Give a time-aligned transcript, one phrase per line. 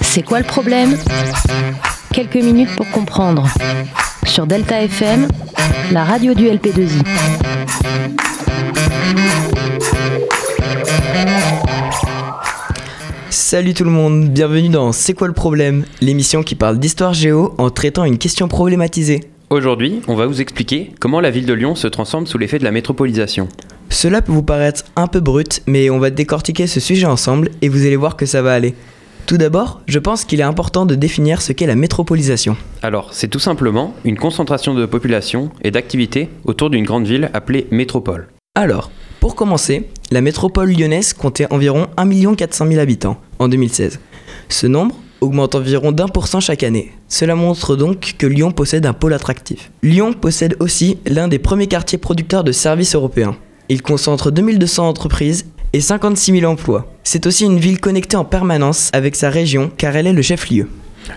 [0.00, 0.96] C'est quoi le problème?
[2.12, 3.48] Quelques minutes pour comprendre.
[4.24, 5.28] Sur Delta FM,
[5.90, 7.02] la radio du LP2I.
[13.30, 15.84] Salut tout le monde, bienvenue dans C'est quoi le problème?
[16.00, 19.20] L'émission qui parle d'histoire géo en traitant une question problématisée.
[19.50, 22.64] Aujourd'hui, on va vous expliquer comment la ville de Lyon se transforme sous l'effet de
[22.64, 23.48] la métropolisation.
[23.92, 27.68] Cela peut vous paraître un peu brut, mais on va décortiquer ce sujet ensemble et
[27.68, 28.74] vous allez voir que ça va aller.
[29.26, 32.56] Tout d'abord, je pense qu'il est important de définir ce qu'est la métropolisation.
[32.80, 37.66] Alors, c'est tout simplement une concentration de population et d'activité autour d'une grande ville appelée
[37.70, 38.28] métropole.
[38.56, 44.00] Alors, pour commencer, la métropole lyonnaise comptait environ 1 400 000 habitants en 2016.
[44.48, 46.92] Ce nombre augmente environ d'un pour cent chaque année.
[47.08, 49.70] Cela montre donc que Lyon possède un pôle attractif.
[49.82, 53.36] Lyon possède aussi l'un des premiers quartiers producteurs de services européens.
[53.68, 56.86] Il concentre 2200 entreprises et 56 000 emplois.
[57.04, 60.68] C'est aussi une ville connectée en permanence avec sa région car elle est le chef-lieu.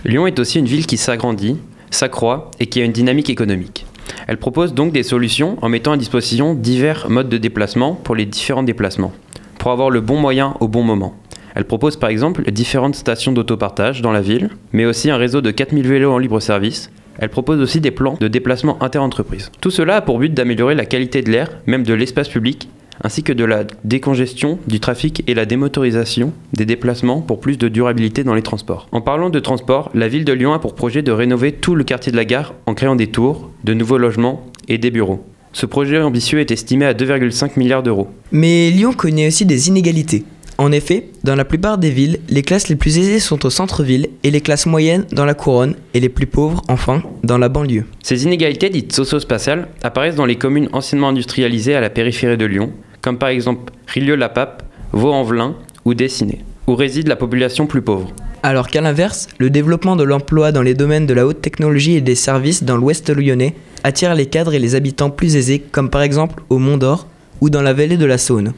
[0.04, 1.58] Lyon est aussi une ville qui s'agrandit,
[1.90, 3.86] s'accroît et qui a une dynamique économique.
[4.28, 8.26] Elle propose donc des solutions en mettant à disposition divers modes de déplacement pour les
[8.26, 9.12] différents déplacements,
[9.58, 11.14] pour avoir le bon moyen au bon moment.
[11.54, 15.50] Elle propose par exemple différentes stations d'autopartage dans la ville, mais aussi un réseau de
[15.50, 19.50] 4000 vélos en libre service, elle propose aussi des plans de déplacement inter-entreprises.
[19.60, 22.68] Tout cela a pour but d'améliorer la qualité de l'air, même de l'espace public,
[23.02, 27.68] ainsi que de la décongestion du trafic et la démotorisation des déplacements pour plus de
[27.68, 28.88] durabilité dans les transports.
[28.92, 31.84] En parlant de transport, la ville de Lyon a pour projet de rénover tout le
[31.84, 35.24] quartier de la gare en créant des tours, de nouveaux logements et des bureaux.
[35.52, 38.08] Ce projet ambitieux est estimé à 2,5 milliards d'euros.
[38.30, 40.24] Mais Lyon connaît aussi des inégalités.
[40.58, 44.08] En effet, dans la plupart des villes, les classes les plus aisées sont au centre-ville
[44.22, 47.84] et les classes moyennes dans la couronne et les plus pauvres, enfin, dans la banlieue.
[48.02, 52.72] Ces inégalités dites socio-spatiales apparaissent dans les communes anciennement industrialisées à la périphérie de Lyon,
[53.02, 54.62] comme par exemple Rilieu-la-Pape,
[54.92, 58.10] Vaux-en-Velin ou Dessiné, où réside la population plus pauvre.
[58.42, 62.00] Alors qu'à l'inverse, le développement de l'emploi dans les domaines de la haute technologie et
[62.00, 66.02] des services dans l'ouest lyonnais attire les cadres et les habitants plus aisés, comme par
[66.02, 67.08] exemple au Mont d'Or
[67.42, 68.54] ou dans la vallée de la Saône.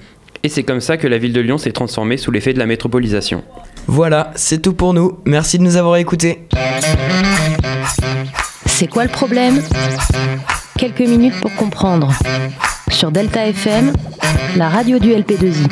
[0.48, 2.64] Et c'est comme ça que la ville de Lyon s'est transformée sous l'effet de la
[2.64, 3.44] métropolisation.
[3.86, 5.19] Voilà, c'est tout pour nous.
[5.26, 6.48] Merci de nous avoir écoutés.
[8.64, 9.60] C'est quoi le problème?
[10.78, 12.14] Quelques minutes pour comprendre.
[12.91, 13.92] Sur Delta FM,
[14.56, 15.69] la radio du LP2I.